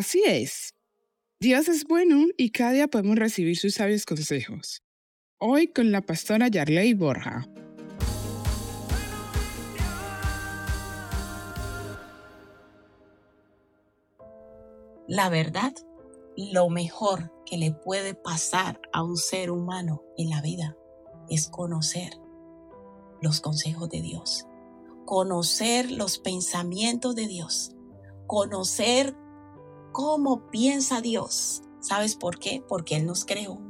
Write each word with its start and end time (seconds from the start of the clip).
Así 0.00 0.22
es. 0.26 0.72
Dios 1.40 1.68
es 1.68 1.84
bueno 1.84 2.24
y 2.38 2.52
cada 2.52 2.72
día 2.72 2.88
podemos 2.88 3.16
recibir 3.16 3.58
sus 3.58 3.74
sabios 3.74 4.06
consejos. 4.06 4.82
Hoy 5.38 5.68
con 5.68 5.92
la 5.92 6.00
pastora 6.00 6.48
Yarley 6.48 6.94
Borja. 6.94 7.46
La 15.06 15.28
verdad, 15.28 15.74
lo 16.34 16.70
mejor 16.70 17.30
que 17.44 17.58
le 17.58 17.70
puede 17.72 18.14
pasar 18.14 18.80
a 18.94 19.02
un 19.02 19.18
ser 19.18 19.50
humano 19.50 20.02
en 20.16 20.30
la 20.30 20.40
vida 20.40 20.78
es 21.28 21.50
conocer 21.50 22.14
los 23.20 23.42
consejos 23.42 23.90
de 23.90 24.00
Dios, 24.00 24.46
conocer 25.04 25.90
los 25.90 26.18
pensamientos 26.18 27.14
de 27.14 27.26
Dios, 27.26 27.76
conocer 28.26 29.14
cómo 29.92 30.50
piensa 30.50 31.00
Dios. 31.00 31.62
¿Sabes 31.80 32.16
por 32.16 32.38
qué? 32.38 32.62
Porque 32.66 32.96
Él 32.96 33.06
nos 33.06 33.24
creó. 33.24 33.60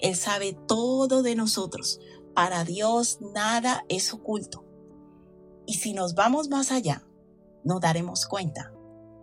Él 0.00 0.16
sabe 0.16 0.56
todo 0.66 1.22
de 1.22 1.34
nosotros. 1.34 2.00
Para 2.34 2.64
Dios 2.64 3.18
nada 3.20 3.84
es 3.88 4.12
oculto. 4.12 4.64
Y 5.66 5.74
si 5.74 5.92
nos 5.92 6.14
vamos 6.14 6.48
más 6.48 6.70
allá, 6.72 7.06
nos 7.64 7.80
daremos 7.80 8.26
cuenta 8.26 8.72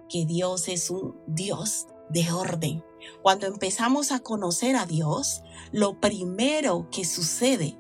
que 0.10 0.26
Dios 0.26 0.68
es 0.68 0.90
un 0.90 1.16
Dios 1.28 1.88
de 2.10 2.32
orden. 2.32 2.84
Cuando 3.22 3.48
empezamos 3.48 4.12
a 4.12 4.20
conocer 4.20 4.76
a 4.76 4.86
Dios, 4.86 5.42
lo 5.72 6.00
primero 6.00 6.90
que 6.92 7.06
sucede 7.06 7.78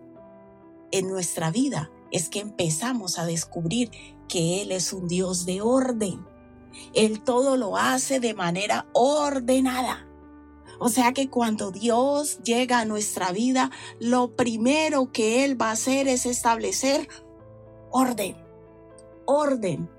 en 0.91 1.07
nuestra 1.07 1.51
vida 1.51 1.91
es 2.11 2.29
que 2.29 2.39
empezamos 2.39 3.17
a 3.17 3.25
descubrir 3.25 3.91
que 4.27 4.61
Él 4.61 4.71
es 4.71 4.93
un 4.93 5.07
Dios 5.07 5.45
de 5.45 5.61
orden. 5.61 6.25
Él 6.93 7.21
todo 7.21 7.57
lo 7.57 7.77
hace 7.77 8.19
de 8.19 8.33
manera 8.33 8.87
ordenada. 8.93 10.07
O 10.79 10.89
sea 10.89 11.13
que 11.13 11.29
cuando 11.29 11.71
Dios 11.71 12.39
llega 12.43 12.79
a 12.79 12.85
nuestra 12.85 13.31
vida, 13.31 13.69
lo 13.99 14.35
primero 14.35 15.11
que 15.11 15.45
Él 15.45 15.61
va 15.61 15.69
a 15.69 15.73
hacer 15.73 16.07
es 16.07 16.25
establecer 16.25 17.07
orden. 17.91 18.35
Orden 19.25 19.89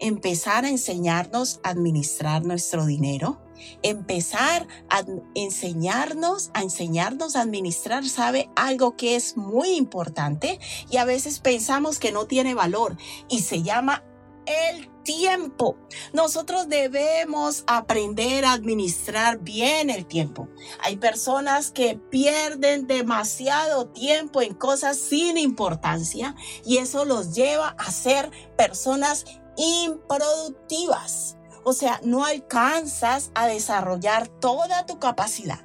empezar 0.00 0.64
a 0.64 0.70
enseñarnos 0.70 1.60
a 1.62 1.70
administrar 1.70 2.44
nuestro 2.44 2.86
dinero, 2.86 3.38
empezar 3.82 4.66
a 4.88 5.04
enseñarnos, 5.34 6.50
a 6.54 6.62
enseñarnos 6.62 7.36
a 7.36 7.42
administrar, 7.42 8.08
sabe 8.08 8.50
algo 8.56 8.96
que 8.96 9.14
es 9.14 9.36
muy 9.36 9.72
importante 9.72 10.58
y 10.90 10.96
a 10.96 11.04
veces 11.04 11.38
pensamos 11.38 11.98
que 11.98 12.12
no 12.12 12.26
tiene 12.26 12.54
valor 12.54 12.96
y 13.28 13.40
se 13.40 13.62
llama 13.62 14.02
el 14.50 14.90
tiempo. 15.02 15.76
Nosotros 16.12 16.68
debemos 16.68 17.64
aprender 17.66 18.44
a 18.44 18.52
administrar 18.52 19.38
bien 19.38 19.90
el 19.90 20.06
tiempo. 20.06 20.48
Hay 20.82 20.96
personas 20.96 21.70
que 21.70 21.96
pierden 21.96 22.86
demasiado 22.86 23.88
tiempo 23.88 24.42
en 24.42 24.54
cosas 24.54 24.98
sin 24.98 25.38
importancia 25.38 26.34
y 26.64 26.78
eso 26.78 27.04
los 27.04 27.34
lleva 27.34 27.74
a 27.78 27.90
ser 27.90 28.30
personas 28.56 29.24
improductivas. 29.56 31.36
O 31.64 31.72
sea, 31.72 32.00
no 32.02 32.24
alcanzas 32.24 33.30
a 33.34 33.46
desarrollar 33.46 34.28
toda 34.28 34.86
tu 34.86 34.98
capacidad. 34.98 35.60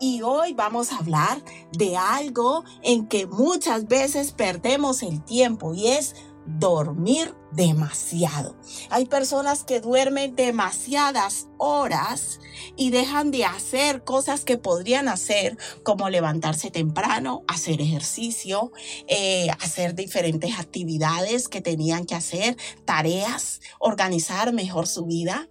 Y 0.00 0.22
hoy 0.22 0.54
vamos 0.54 0.92
a 0.92 0.98
hablar 0.98 1.42
de 1.72 1.96
algo 1.96 2.64
en 2.82 3.06
que 3.06 3.26
muchas 3.26 3.86
veces 3.86 4.32
perdemos 4.32 5.02
el 5.02 5.22
tiempo 5.24 5.74
y 5.74 5.88
es 5.88 6.14
dormir 6.58 7.34
demasiado. 7.52 8.56
Hay 8.90 9.06
personas 9.06 9.64
que 9.64 9.80
duermen 9.80 10.34
demasiadas 10.34 11.48
horas 11.58 12.40
y 12.76 12.90
dejan 12.90 13.30
de 13.30 13.44
hacer 13.44 14.04
cosas 14.04 14.44
que 14.44 14.56
podrían 14.56 15.08
hacer, 15.08 15.58
como 15.82 16.08
levantarse 16.08 16.70
temprano, 16.70 17.44
hacer 17.48 17.80
ejercicio, 17.80 18.72
eh, 19.08 19.48
hacer 19.60 19.94
diferentes 19.94 20.58
actividades 20.58 21.48
que 21.48 21.60
tenían 21.60 22.06
que 22.06 22.14
hacer, 22.14 22.56
tareas, 22.84 23.60
organizar 23.78 24.52
mejor 24.52 24.86
su 24.86 25.04
vida. 25.04 25.48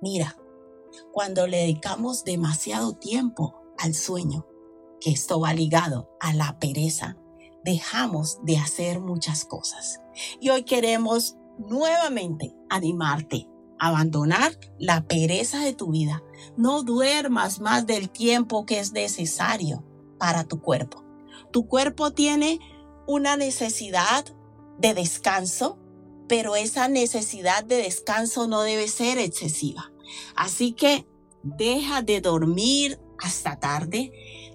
Mira, 0.00 0.36
cuando 1.12 1.46
le 1.46 1.58
dedicamos 1.58 2.24
demasiado 2.24 2.94
tiempo 2.94 3.60
al 3.78 3.94
sueño, 3.94 4.46
que 5.00 5.10
esto 5.10 5.40
va 5.40 5.54
ligado 5.54 6.10
a 6.20 6.32
la 6.34 6.58
pereza, 6.58 7.16
dejamos 7.68 8.38
de 8.44 8.56
hacer 8.56 8.98
muchas 8.98 9.44
cosas. 9.44 10.00
Y 10.40 10.48
hoy 10.48 10.62
queremos 10.62 11.36
nuevamente 11.58 12.54
animarte 12.70 13.46
a 13.78 13.88
abandonar 13.88 14.58
la 14.78 15.06
pereza 15.06 15.60
de 15.60 15.74
tu 15.74 15.90
vida. 15.90 16.22
No 16.56 16.82
duermas 16.82 17.60
más 17.60 17.86
del 17.86 18.08
tiempo 18.08 18.64
que 18.64 18.78
es 18.78 18.92
necesario 18.92 19.84
para 20.18 20.44
tu 20.44 20.62
cuerpo. 20.62 21.04
Tu 21.52 21.68
cuerpo 21.68 22.10
tiene 22.12 22.58
una 23.06 23.36
necesidad 23.36 24.24
de 24.78 24.94
descanso, 24.94 25.78
pero 26.26 26.56
esa 26.56 26.88
necesidad 26.88 27.64
de 27.64 27.76
descanso 27.76 28.48
no 28.48 28.62
debe 28.62 28.88
ser 28.88 29.18
excesiva. 29.18 29.92
Así 30.36 30.72
que 30.72 31.06
deja 31.42 32.00
de 32.00 32.22
dormir 32.22 32.98
hasta 33.18 33.60
tarde. 33.60 34.10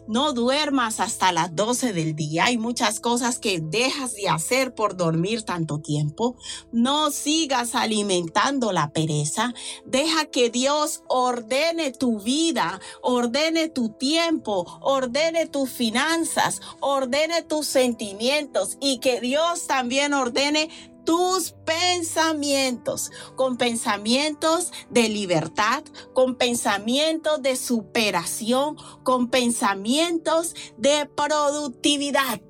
No 0.08 0.34
duermas 0.34 1.00
hasta 1.00 1.32
las 1.32 1.56
12 1.56 1.94
del 1.94 2.16
día. 2.16 2.46
Hay 2.46 2.58
muchas 2.58 3.00
cosas 3.00 3.40
que 3.40 3.62
dejas 3.62 4.14
de 4.16 4.28
hacer 4.28 4.76
por 4.76 4.98
dormir 4.98 5.44
tanto 5.44 5.80
tiempo. 5.80 6.36
No 6.72 7.10
sigas 7.10 7.74
alimentando 7.74 8.74
la 8.74 8.92
pereza. 8.92 9.54
Deja 9.86 10.26
que 10.26 10.50
Dios 10.50 11.04
ordene 11.08 11.92
tu 11.92 12.20
vida, 12.20 12.82
ordene 13.02 13.70
tu 13.70 13.90
tiempo, 13.90 14.66
ordene 14.82 15.48
tus 15.48 15.70
finanzas, 15.70 16.60
ordene 16.82 17.42
tus 17.42 17.66
sentimientos 17.68 18.78
y 18.82 19.00
que 19.00 19.22
Dios 19.22 19.68
también 19.68 20.14
ordene 20.14 20.70
tus 21.06 21.52
pensamientos, 21.66 23.12
con 23.36 23.58
pensamientos 23.58 24.72
de 24.90 25.10
libertad, 25.10 25.84
con 26.14 26.36
pensamientos 26.36 27.42
de 27.42 27.56
superación, 27.56 28.78
con 29.04 29.30
pensamientos 29.30 30.56
de 30.78 31.06
productividad. 31.06 32.42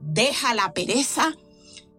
Deja 0.00 0.54
la 0.54 0.72
pereza. 0.72 1.34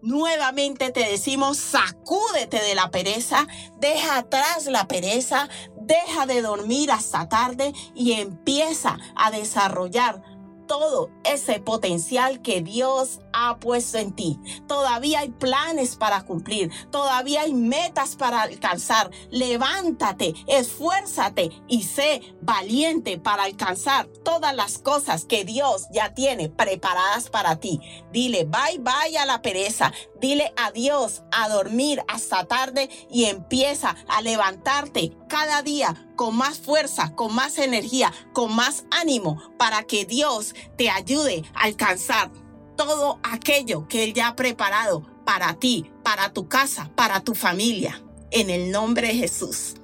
Nuevamente 0.02 0.90
te 0.90 1.00
decimos, 1.00 1.56
sacúdete 1.56 2.60
de 2.60 2.74
la 2.74 2.90
pereza, 2.90 3.46
deja 3.80 4.18
atrás 4.18 4.66
la 4.66 4.86
pereza, 4.86 5.48
deja 5.80 6.26
de 6.26 6.42
dormir 6.42 6.90
hasta 6.90 7.28
tarde 7.30 7.72
y 7.94 8.12
empieza 8.12 8.98
a 9.16 9.30
desarrollar 9.30 10.22
todo 10.66 11.10
ese 11.24 11.60
potencial 11.60 12.42
que 12.42 12.60
Dios 12.60 13.20
ha 13.34 13.58
puesto 13.58 13.98
en 13.98 14.12
ti. 14.12 14.38
Todavía 14.66 15.20
hay 15.20 15.30
planes 15.30 15.96
para 15.96 16.22
cumplir, 16.22 16.70
todavía 16.90 17.42
hay 17.42 17.52
metas 17.52 18.16
para 18.16 18.42
alcanzar. 18.42 19.10
Levántate, 19.30 20.34
esfuérzate 20.46 21.50
y 21.68 21.82
sé 21.82 22.22
valiente 22.40 23.18
para 23.18 23.44
alcanzar 23.44 24.06
todas 24.24 24.54
las 24.54 24.78
cosas 24.78 25.24
que 25.24 25.44
Dios 25.44 25.86
ya 25.92 26.14
tiene 26.14 26.48
preparadas 26.48 27.28
para 27.28 27.56
ti. 27.56 27.80
Dile 28.12 28.44
bye 28.44 28.78
bye 28.78 29.18
a 29.18 29.26
la 29.26 29.42
pereza, 29.42 29.92
dile 30.20 30.52
adiós 30.56 31.22
a 31.32 31.48
dormir 31.48 32.02
hasta 32.08 32.44
tarde 32.44 32.88
y 33.10 33.24
empieza 33.24 33.96
a 34.08 34.22
levantarte 34.22 35.16
cada 35.28 35.62
día 35.62 35.94
con 36.16 36.36
más 36.36 36.58
fuerza, 36.58 37.14
con 37.14 37.34
más 37.34 37.58
energía, 37.58 38.12
con 38.32 38.54
más 38.54 38.84
ánimo 38.90 39.40
para 39.58 39.82
que 39.82 40.04
Dios 40.04 40.54
te 40.76 40.90
ayude 40.90 41.42
a 41.54 41.64
alcanzar 41.64 42.30
todo 42.76 43.20
aquello 43.22 43.86
que 43.88 44.04
Él 44.04 44.14
ya 44.14 44.28
ha 44.28 44.36
preparado 44.36 45.06
para 45.24 45.54
ti, 45.54 45.90
para 46.02 46.32
tu 46.32 46.48
casa, 46.48 46.90
para 46.94 47.20
tu 47.20 47.34
familia. 47.34 48.02
En 48.30 48.50
el 48.50 48.70
nombre 48.70 49.08
de 49.08 49.14
Jesús. 49.14 49.76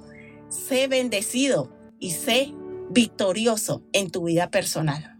Sé 0.49 0.87
bendecido 0.87 1.71
y 1.99 2.11
sé 2.11 2.53
victorioso 2.89 3.83
en 3.93 4.11
tu 4.11 4.25
vida 4.25 4.49
personal. 4.49 5.19